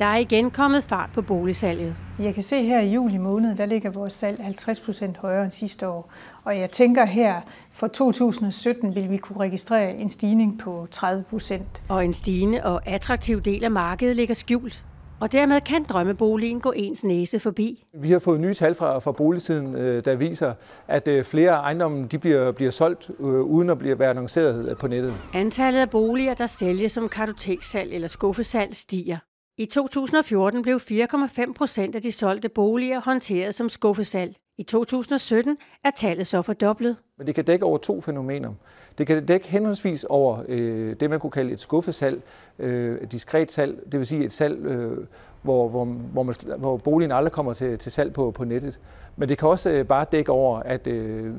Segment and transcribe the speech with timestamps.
[0.00, 1.94] Der er igen kommet fart på boligsalget.
[2.18, 5.52] Jeg kan se her i juli måned, der ligger vores salg 50 procent højere end
[5.52, 6.12] sidste år.
[6.44, 7.40] Og jeg tænker her,
[7.72, 11.82] for 2017 vil vi kunne registrere en stigning på 30 procent.
[11.88, 14.84] Og en stigende og attraktiv del af markedet ligger skjult.
[15.20, 17.84] Og dermed kan drømmeboligen gå ens næse forbi.
[17.94, 20.54] Vi har fået nye tal fra, fra boligtiden, øh, der viser,
[20.88, 24.86] at øh, flere ejendomme de bliver, bliver solgt øh, uden at blive være annonceret på
[24.86, 25.14] nettet.
[25.34, 29.16] Antallet af boliger, der sælges som kartoteksalg eller skuffesalg, stiger.
[29.60, 34.36] I 2014 blev 4,5 procent af de solgte boliger håndteret som skuffesalg.
[34.58, 36.96] I 2017 er tallet så fordoblet.
[37.18, 38.52] Men det kan dække over to fænomener.
[38.98, 42.22] Det kan dække henholdsvis over øh, det, man kunne kalde et skuffesalg,
[42.58, 45.06] øh, et diskret salg, det vil sige et salg, øh,
[45.42, 48.80] hvor, hvor, hvor, man, hvor boligen aldrig kommer til, til salg på, på nettet.
[49.16, 51.34] Men det kan også øh, bare dække over, at øh,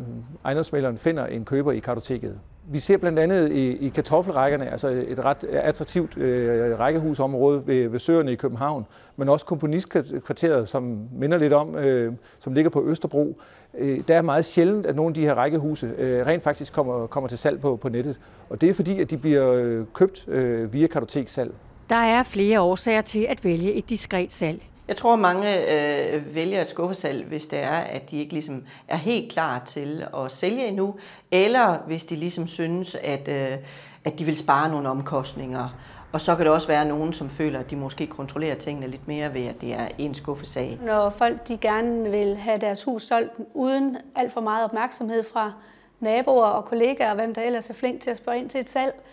[0.46, 2.40] ejendomsmælderen finder en køber i kartoteket.
[2.64, 8.00] Vi ser blandt andet i, i kartoffelrækkerne, altså et ret attraktivt øh, rækkehusområde ved, ved
[8.00, 8.86] Søerne i København,
[9.18, 13.38] men også komponistkvarteret, som minder lidt om, øh, som ligger på Østerbro.
[13.78, 17.08] Øh, der er meget sjældent, at nogle af de her rækkehuse øh, rent faktisk kommer,
[17.08, 18.20] kommer til salg på, på nettet.
[18.50, 21.54] Og det er fordi, at de bliver øh, købt øh, via kartoteksalg.
[21.90, 24.62] Der er flere årsager til at vælge et diskret salg.
[24.92, 28.98] Jeg tror, mange øh, vælger et skuffesalg, hvis det er, at de ikke ligesom er
[28.98, 30.96] helt klar til at sælge endnu,
[31.32, 33.58] eller hvis de ligesom synes, at, øh,
[34.06, 35.70] at de vil spare nogle omkostninger.
[36.12, 39.08] Og så kan det også være nogen, som føler, at de måske kontrollerer tingene lidt
[39.08, 40.80] mere ved, at det er en skuffesag.
[40.86, 45.54] Når folk de gerne vil have deres hus solgt uden alt for meget opmærksomhed fra
[46.00, 48.70] naboer og kollegaer, og hvem der ellers er flink til at spørge ind til et
[48.70, 49.04] salg,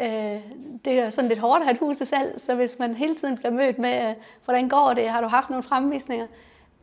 [0.00, 0.40] øh,
[0.84, 3.14] det er sådan lidt hårdt at have et hus til salg, så hvis man hele
[3.14, 4.14] tiden bliver mødt med, øh,
[4.44, 6.26] hvordan går det, har du haft nogle fremvisninger,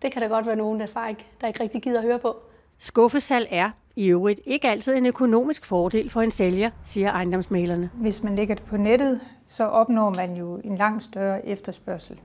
[0.02, 2.20] det kan der godt være nogen, der, far ikke, der ikke rigtig gider at høre
[2.20, 2.36] på.
[2.80, 7.90] Skuffesalg er i øvrigt ikke altid en økonomisk fordel for en sælger, siger ejendomsmalerne.
[7.94, 12.20] Hvis man lægger det på nettet, så opnår man jo en langt større efterspørgsel.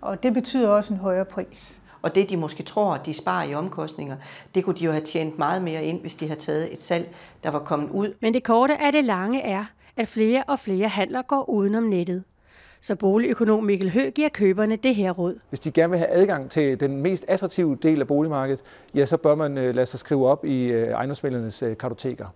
[0.00, 1.80] Og det betyder også en højere pris.
[2.02, 4.16] Og det, de måske tror, de sparer i omkostninger,
[4.54, 7.14] det kunne de jo have tjent meget mere ind, hvis de havde taget et salg,
[7.42, 8.14] der var kommet ud.
[8.20, 9.64] Men det korte af det lange er,
[9.98, 12.24] at flere og flere handler går udenom nettet.
[12.80, 15.38] Så boligøkonom Mikkel Høgh giver køberne det her råd.
[15.48, 18.62] Hvis de gerne vil have adgang til den mest attraktive del af boligmarkedet,
[18.94, 22.26] ja, så bør man øh, lade sig skrive op i øh, ejendomsmældernes øh, kartoteker.